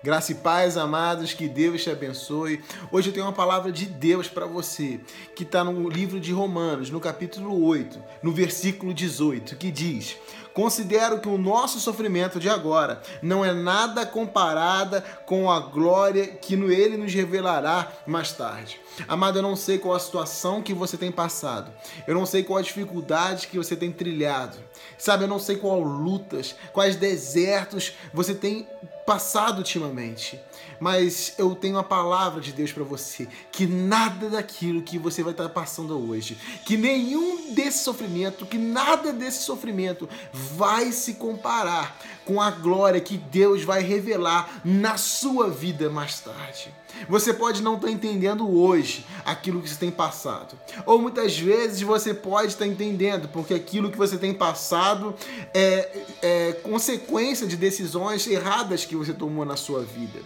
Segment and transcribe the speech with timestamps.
[0.00, 2.62] Graça e paz, amados, que Deus te abençoe.
[2.92, 5.00] Hoje eu tenho uma palavra de Deus para você,
[5.34, 10.16] que está no livro de Romanos, no capítulo 8, no versículo 18, que diz:
[10.58, 16.54] Considero que o nosso sofrimento de agora não é nada comparada com a glória que
[16.54, 18.80] ele nos revelará mais tarde.
[19.06, 21.70] Amado, eu não sei qual a situação que você tem passado.
[22.08, 24.58] Eu não sei qual a dificuldade que você tem trilhado.
[24.96, 28.66] Sabe, eu não sei qual lutas, quais desertos você tem
[29.08, 30.38] passado ultimamente.
[30.80, 35.32] Mas eu tenho a palavra de Deus para você, que nada daquilo que você vai
[35.32, 42.40] estar passando hoje, que nenhum desse sofrimento, que nada desse sofrimento vai se comparar com
[42.40, 46.72] a glória que Deus vai revelar na sua vida mais tarde.
[47.08, 50.58] Você pode não estar tá entendendo hoje aquilo que você tem passado.
[50.84, 55.14] Ou muitas vezes você pode estar tá entendendo, porque aquilo que você tem passado
[55.54, 60.20] é, é consequência de decisões erradas que você tomou na sua vida.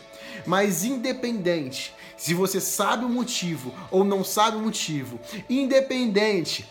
[0.46, 5.18] Mas independente se você sabe o motivo ou não sabe o motivo,
[5.50, 6.64] independente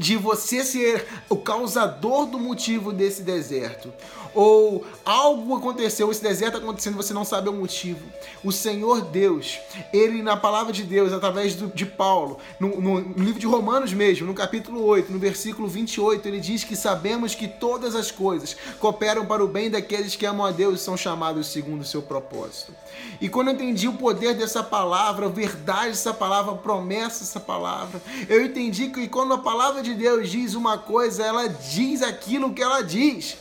[0.00, 3.92] de você ser o causador do motivo desse deserto,
[4.34, 8.00] ou algo aconteceu, esse deserto acontecendo, você não sabe o motivo.
[8.42, 9.58] O Senhor Deus,
[9.92, 13.92] ele na palavra de Deus, através do, de Paulo, no, no, no livro de Romanos
[13.92, 18.56] mesmo, no capítulo 8, no versículo 28, ele diz que sabemos que todas as coisas
[18.78, 22.00] cooperam para o bem daqueles que amam a Deus e são chamados segundo o seu
[22.00, 22.72] propósito.
[23.20, 27.40] E quando eu entendi o poder dessa palavra, a verdade dessa palavra, a promessa dessa
[27.40, 32.52] palavra, eu entendi que quando a palavra de Deus diz uma coisa, ela diz aquilo
[32.52, 33.36] que ela diz.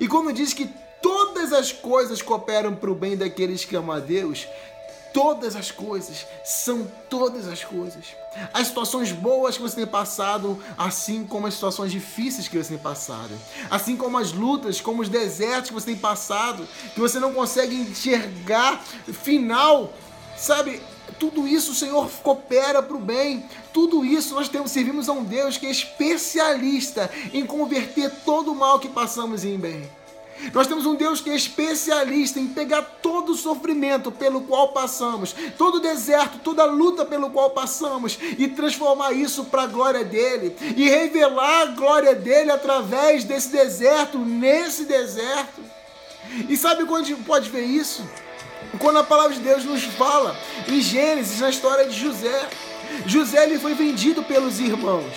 [0.00, 0.70] E como diz que
[1.02, 4.46] todas as coisas cooperam para o bem daqueles que amam a Deus,
[5.16, 8.04] todas as coisas, são todas as coisas.
[8.52, 12.78] As situações boas que você tem passado, assim como as situações difíceis que você tem
[12.78, 13.32] passado.
[13.70, 17.74] Assim como as lutas, como os desertos que você tem passado, que você não consegue
[17.74, 18.84] enxergar
[19.22, 19.90] final,
[20.36, 20.82] sabe?
[21.18, 23.44] Tudo isso o Senhor coopera para o bem.
[23.72, 28.54] Tudo isso nós temos, servimos a um Deus que é especialista em converter todo o
[28.54, 29.88] mal que passamos em bem.
[30.52, 35.34] Nós temos um Deus que é especialista em pegar todo o sofrimento pelo qual passamos,
[35.56, 40.04] todo o deserto, toda a luta pelo qual passamos e transformar isso para a glória
[40.04, 45.62] dele e revelar a glória dele através desse deserto, nesse deserto.
[46.48, 48.06] E sabe quando a gente pode ver isso?
[48.78, 50.36] Quando a palavra de Deus nos fala
[50.68, 52.48] em Gênesis, na história de José.
[53.04, 55.12] José ele foi vendido pelos irmãos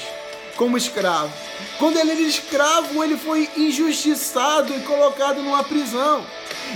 [0.55, 1.31] como escravo.
[1.77, 6.25] Quando ele era escravo, ele foi injustiçado e colocado numa prisão.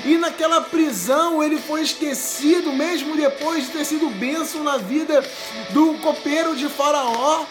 [0.06, 5.23] E naquela prisão ele foi esquecido, mesmo depois de ter sido bênção na vida
[5.72, 7.45] do copeiro de Faraó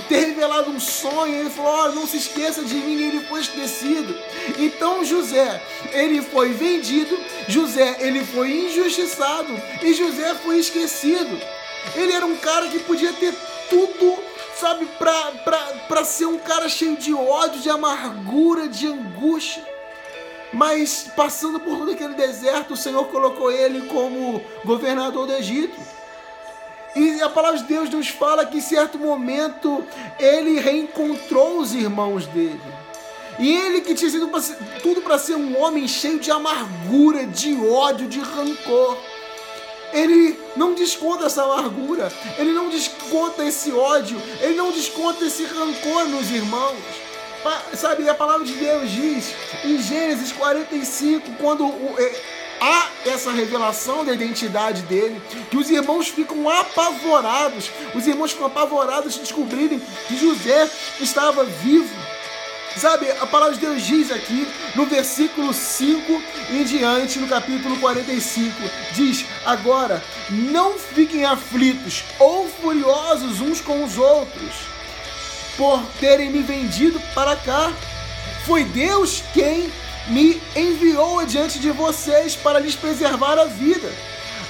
[0.00, 3.40] ter revelado um sonho, ele falou: oh, não se esqueça de mim, e ele foi
[3.40, 4.16] esquecido.
[4.58, 5.62] Então José,
[5.92, 7.18] ele foi vendido,
[7.48, 9.52] José, ele foi injustiçado
[9.82, 11.40] e José foi esquecido.
[11.94, 13.34] Ele era um cara que podia ter
[13.68, 14.18] tudo,
[14.58, 19.64] sabe, para ser um cara cheio de ódio, de amargura, de angústia.
[20.52, 25.78] Mas passando por todo aquele deserto, o Senhor colocou ele como governador do Egito.
[26.94, 29.84] E a palavra de Deus nos fala que em certo momento
[30.18, 32.60] ele reencontrou os irmãos dele.
[33.38, 34.28] E ele que tinha sido
[34.82, 38.98] tudo para ser um homem cheio de amargura, de ódio, de rancor.
[39.92, 46.04] Ele não desconta essa amargura, ele não desconta esse ódio, ele não desconta esse rancor
[46.04, 46.78] nos irmãos.
[47.74, 49.34] Sabe, a palavra de Deus diz
[49.64, 51.96] em Gênesis 45, quando o,
[52.60, 59.14] há essa revelação da identidade dele, que os irmãos ficam apavorados, os irmãos ficam apavorados
[59.14, 60.68] de descobrirem que José
[61.00, 61.88] estava vivo.
[62.76, 68.54] Sabe, a palavra de Deus diz aqui no versículo 5 em diante, no capítulo 45,
[68.92, 74.54] diz: Agora não fiquem aflitos ou furiosos uns com os outros,
[75.56, 77.72] por terem me vendido para cá.
[78.46, 79.70] Foi Deus quem
[80.10, 83.90] me enviou adiante de vocês para lhes preservar a vida.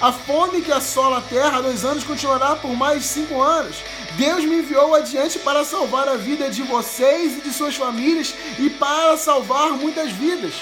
[0.00, 3.76] A fome que assola a terra dois anos continuará por mais cinco anos.
[4.16, 8.70] Deus me enviou adiante para salvar a vida de vocês e de suas famílias e
[8.70, 10.54] para salvar muitas vidas.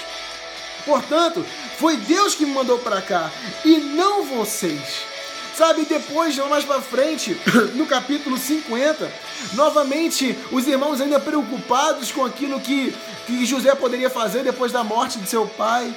[0.85, 1.45] Portanto,
[1.77, 3.31] foi Deus que me mandou para cá
[3.63, 5.07] e não vocês.
[5.59, 7.35] Sabe, depois, mais para frente,
[7.75, 9.11] no capítulo 50,
[9.55, 12.95] novamente os irmãos ainda preocupados com aquilo que,
[13.29, 15.95] que José poderia fazer depois da morte de seu pai.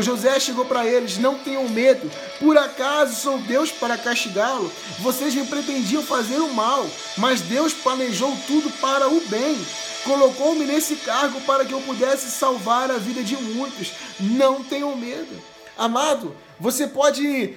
[0.00, 4.70] José chegou para eles: Não tenham medo, por acaso sou Deus para castigá-lo?
[4.98, 9.58] Vocês me pretendiam fazer o mal, mas Deus planejou tudo para o bem.
[10.04, 13.92] Colocou-me nesse cargo para que eu pudesse salvar a vida de muitos.
[14.18, 15.42] Não tenham medo.
[15.78, 17.56] Amado, você pode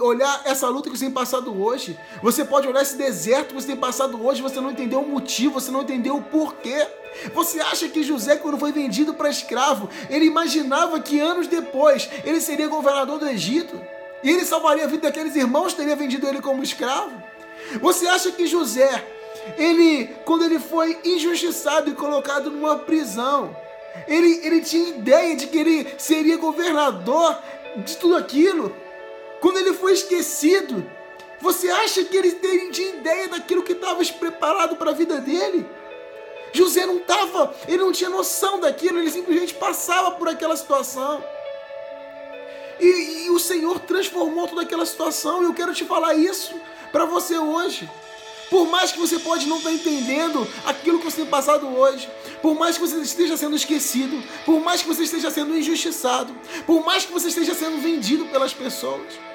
[0.00, 1.96] olhar essa luta que você tem passado hoje.
[2.20, 4.42] Você pode olhar esse deserto que você tem passado hoje.
[4.42, 6.88] Você não entendeu o motivo, você não entendeu o porquê.
[7.32, 12.40] Você acha que José, quando foi vendido para escravo, ele imaginava que anos depois ele
[12.40, 13.80] seria governador do Egito?
[14.24, 17.12] E ele salvaria a vida daqueles irmãos que teria vendido ele como escravo?
[17.80, 19.06] Você acha que José,
[19.56, 23.56] ele, quando ele foi injustiçado e colocado numa prisão,
[24.08, 27.38] ele, ele tinha ideia de que ele seria governador
[27.76, 28.74] de tudo aquilo?
[29.40, 30.84] Quando ele foi esquecido,
[31.40, 32.32] você acha que ele
[32.70, 35.66] tinha ideia daquilo que estava preparado para a vida dele?
[36.52, 41.22] José não estava, ele não tinha noção daquilo, ele simplesmente passava por aquela situação.
[42.80, 46.58] E, e o Senhor transformou toda aquela situação, e eu quero te falar isso
[46.90, 47.88] para você hoje.
[48.50, 52.08] Por mais que você pode não estar tá entendendo aquilo que você tem passado hoje,
[52.40, 56.34] por mais que você esteja sendo esquecido, por mais que você esteja sendo injustiçado,
[56.66, 59.26] por mais que você esteja sendo vendido pelas pessoas,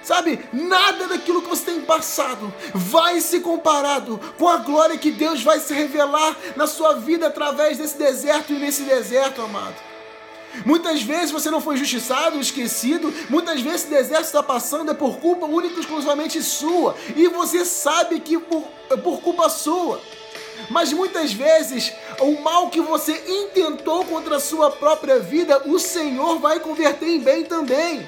[0.00, 5.42] Sabe, nada daquilo que você tem passado vai ser comparado com a glória que Deus
[5.42, 9.87] vai se revelar na sua vida através desse deserto e nesse deserto, amado.
[10.64, 13.12] Muitas vezes você não foi injustiçado, esquecido.
[13.28, 16.96] Muitas vezes esse deserto está passando é por culpa única e exclusivamente sua.
[17.14, 20.00] E você sabe que por, é por culpa sua.
[20.70, 26.38] Mas muitas vezes o mal que você intentou contra a sua própria vida, o Senhor
[26.38, 28.06] vai converter em bem também.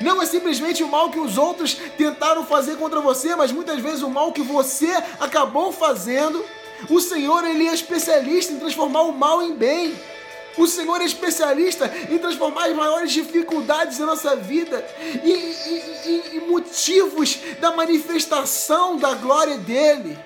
[0.00, 4.02] Não é simplesmente o mal que os outros tentaram fazer contra você, mas muitas vezes
[4.02, 4.90] o mal que você
[5.20, 6.44] acabou fazendo.
[6.90, 9.94] O Senhor ele é especialista em transformar o mal em bem.
[10.56, 14.84] O Senhor é especialista em transformar as maiores dificuldades da nossa vida
[15.22, 20.18] em, motivos da manifestação da glória dele.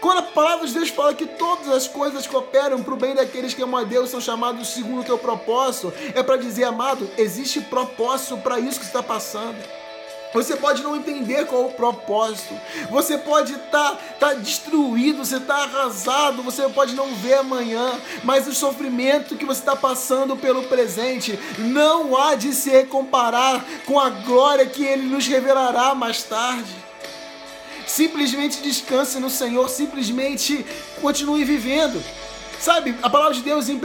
[0.00, 3.52] Quando a palavra de Deus fala que todas as coisas cooperam para o bem daqueles
[3.52, 7.60] que amam a Deus são chamados segundo o teu propósito, é para dizer, amado, existe
[7.60, 9.58] propósito para isso que está passando.
[10.32, 12.54] Você pode não entender qual é o propósito.
[12.90, 18.46] Você pode estar tá, tá destruído, você está arrasado, você pode não ver amanhã, mas
[18.46, 24.10] o sofrimento que você está passando pelo presente não há de se comparar com a
[24.10, 26.88] glória que Ele nos revelará mais tarde.
[27.86, 30.64] Simplesmente descanse no Senhor, simplesmente
[31.00, 32.02] continue vivendo.
[32.60, 33.80] Sabe, a palavra de Deus em 1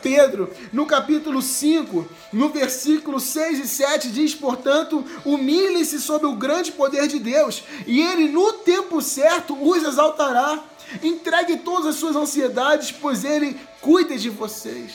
[0.00, 6.72] Pedro, no capítulo 5, no versículo 6 e 7, diz: Portanto, humilhe-se sob o grande
[6.72, 10.58] poder de Deus, e Ele, no tempo certo, os exaltará.
[11.02, 14.92] Entregue todas as suas ansiedades, pois Ele cuida de vocês.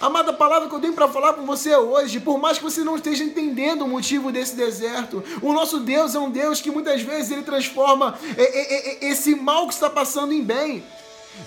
[0.00, 2.96] Amada, palavra que eu tenho para falar com você hoje, por mais que você não
[2.96, 7.30] esteja entendendo o motivo desse deserto, o nosso Deus é um Deus que muitas vezes
[7.30, 10.82] ele transforma é, é, é, esse mal que está passando em bem.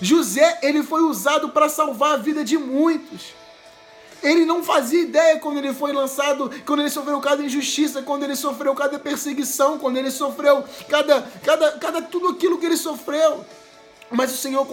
[0.00, 3.34] José, ele foi usado para salvar a vida de muitos.
[4.22, 8.34] Ele não fazia ideia quando ele foi lançado, quando ele sofreu cada injustiça, quando ele
[8.34, 13.44] sofreu cada perseguição, quando ele sofreu cada, cada, cada tudo aquilo que ele sofreu.
[14.10, 14.66] Mas o Senhor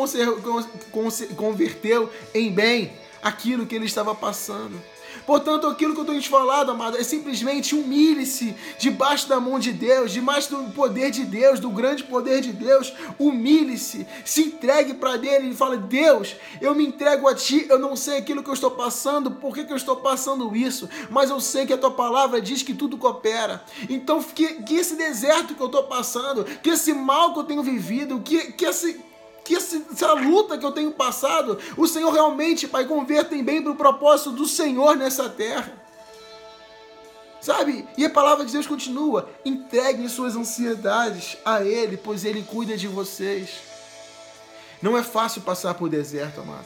[1.35, 4.81] converteu em bem aquilo que ele estava passando.
[5.25, 9.71] Portanto, aquilo que eu estou te falando, amado, é simplesmente humilhe-se debaixo da mão de
[9.71, 12.93] Deus, debaixo do poder de Deus, do grande poder de Deus.
[13.17, 17.65] Humilhe-se, se entregue para Ele e fale: Deus, eu me entrego a Ti.
[17.69, 20.87] Eu não sei aquilo que eu estou passando, por que, que eu estou passando isso,
[21.09, 23.63] mas eu sei que a Tua palavra diz que tudo coopera.
[23.89, 27.63] Então, que, que esse deserto que eu estou passando, que esse mal que eu tenho
[27.63, 29.03] vivido, que, que esse
[29.45, 33.71] que essa luta que eu tenho passado, o Senhor realmente, Pai, converta em bem para
[33.71, 35.71] o propósito do Senhor nessa terra.
[37.39, 37.87] Sabe?
[37.95, 42.87] E a palavra de Deus continua: entreguem suas ansiedades a Ele, pois Ele cuida de
[42.87, 43.51] vocês.
[44.81, 46.65] Não é fácil passar por deserto, amado.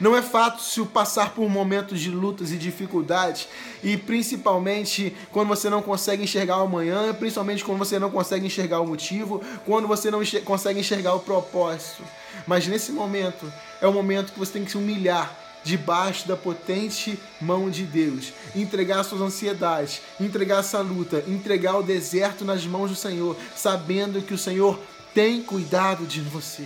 [0.00, 3.48] Não é fácil passar por momentos de lutas e dificuldades,
[3.82, 8.80] e principalmente quando você não consegue enxergar o amanhã, principalmente quando você não consegue enxergar
[8.80, 12.02] o motivo, quando você não consegue enxergar o propósito.
[12.46, 13.50] Mas nesse momento
[13.80, 15.34] é o momento que você tem que se humilhar
[15.66, 22.44] debaixo da potente mão de Deus, entregar suas ansiedades, entregar essa luta, entregar o deserto
[22.44, 24.78] nas mãos do Senhor, sabendo que o Senhor
[25.12, 26.64] tem cuidado de você.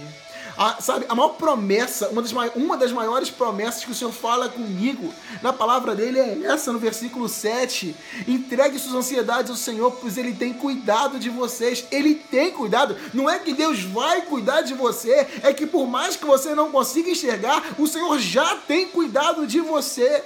[0.61, 4.47] A, sabe, a maior promessa, uma das, uma das maiores promessas que o Senhor fala
[4.47, 7.97] comigo na palavra dele é essa, no versículo 7.
[8.29, 11.87] Entregue suas ansiedades ao Senhor, pois Ele tem cuidado de vocês.
[11.91, 12.95] Ele tem cuidado.
[13.15, 16.71] Não é que Deus vai cuidar de você, é que por mais que você não
[16.71, 20.23] consiga enxergar, o Senhor já tem cuidado de você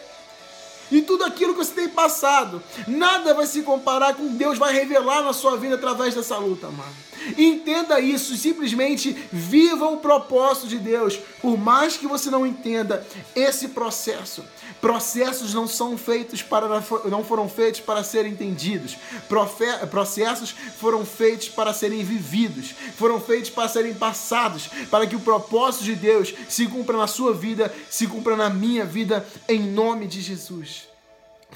[0.91, 2.63] e tudo aquilo que você tem passado.
[2.87, 6.93] Nada vai se comparar com Deus vai revelar na sua vida através dessa luta, mano.
[7.39, 13.69] Entenda isso, simplesmente viva o propósito de Deus, por mais que você não entenda esse
[13.69, 14.45] processo.
[14.85, 16.69] Processos não são feitos para
[17.07, 18.99] não foram feitos para serem entendidos.
[19.91, 25.85] Processos foram feitos para serem vividos, foram feitos para serem passados, para que o propósito
[25.85, 30.21] de Deus se cumpra na sua vida, se cumpra na minha vida, em nome de
[30.21, 30.94] Jesus.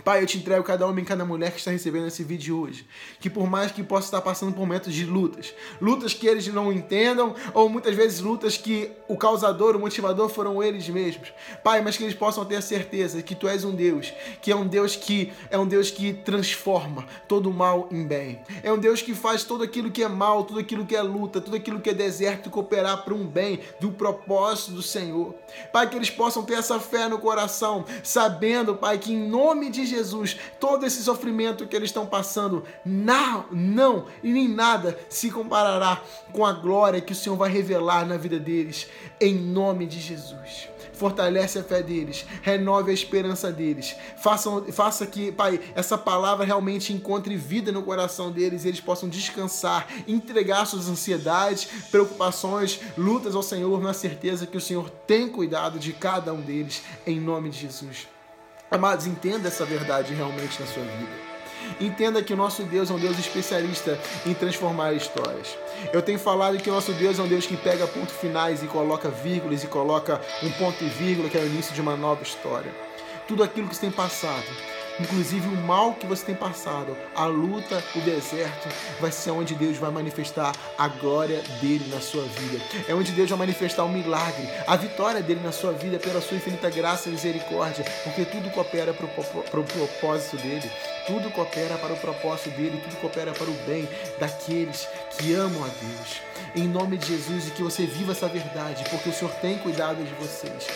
[0.05, 2.87] Pai, eu te entrego cada homem e cada mulher que está recebendo esse vídeo hoje.
[3.21, 6.73] Que por mais que possa estar passando por momentos de lutas, lutas que eles não
[6.73, 11.33] entendam, ou muitas vezes lutas que o causador, o motivador foram eles mesmos.
[11.63, 14.13] Pai, mas que eles possam ter a certeza que tu és um Deus,
[14.43, 18.41] que é um Deus que é um Deus que transforma todo o mal em bem.
[18.63, 21.41] É um Deus que faz todo aquilo que é mal, tudo aquilo que é luta,
[21.41, 25.35] tudo aquilo que é deserto cooperar para um bem, do propósito do Senhor.
[25.73, 29.88] Pai, que eles possam ter essa fé no coração, sabendo, Pai, que em nome de
[29.89, 36.01] Jesus, todo esse sofrimento que eles estão passando, não, não e nem nada se comparará
[36.33, 38.87] com a glória que o Senhor vai revelar na vida deles,
[39.21, 40.69] em nome de Jesus
[40.99, 46.93] fortalece a fé deles, renove a esperança deles, faça, faça que, Pai, essa palavra realmente
[46.93, 53.43] encontre vida no coração deles e eles possam descansar, entregar suas ansiedades, preocupações, lutas ao
[53.43, 57.61] Senhor, na certeza que o Senhor tem cuidado de cada um deles, em nome de
[57.61, 58.18] Jesus.
[58.71, 61.29] Amados, entenda essa verdade realmente na sua vida.
[61.81, 65.57] Entenda que o nosso Deus é um Deus especialista em transformar histórias.
[65.91, 68.67] Eu tenho falado que o nosso Deus é um Deus que pega pontos finais e
[68.67, 72.23] coloca vírgulas e coloca um ponto e vírgula que é o início de uma nova
[72.23, 72.71] história.
[73.27, 74.47] Tudo aquilo que você tem passado,
[75.01, 78.69] inclusive o mal que você tem passado, a luta, o deserto,
[79.01, 82.63] vai ser onde Deus vai manifestar a glória dele na sua vida.
[82.89, 86.37] É onde Deus vai manifestar o milagre, a vitória dele na sua vida pela sua
[86.37, 89.07] infinita graça e misericórdia, porque tudo coopera para
[89.61, 90.71] o propósito dele.
[91.07, 93.89] Tudo coopera para o propósito dele, tudo coopera para o bem
[94.19, 94.87] daqueles
[95.17, 96.21] que amam a Deus.
[96.55, 100.05] Em nome de Jesus e que você viva essa verdade, porque o Senhor tem cuidado
[100.05, 100.67] de vocês.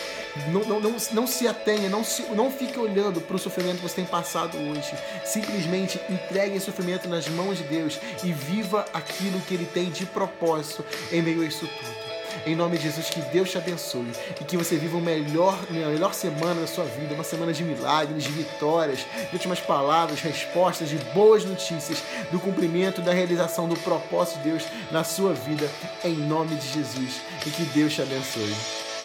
[0.47, 3.83] Não, não, não, não se atenha, não, se, não fique olhando para o sofrimento que
[3.83, 4.93] você tem passado hoje.
[5.23, 10.05] Simplesmente entregue esse sofrimento nas mãos de Deus e viva aquilo que Ele tem de
[10.05, 12.03] propósito em meio a isso tudo.
[12.45, 14.11] Em nome de Jesus, que Deus te abençoe
[14.41, 17.63] e que você viva a melhor, a melhor semana da sua vida, uma semana de
[17.63, 18.99] milagres, de vitórias,
[19.29, 24.63] de últimas palavras, respostas, de boas notícias, do cumprimento, da realização do propósito de Deus
[24.91, 25.69] na sua vida,
[26.03, 27.21] em nome de Jesus.
[27.45, 28.92] E que Deus te abençoe.